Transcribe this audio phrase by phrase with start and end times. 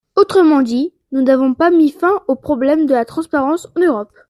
[0.15, 4.11] Autrement dit, nous n’avons pas mis fin au problème de la transparence en Europe.